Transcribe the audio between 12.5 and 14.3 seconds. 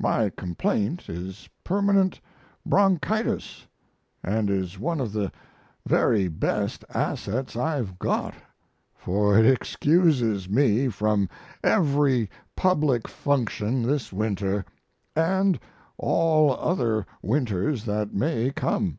public function this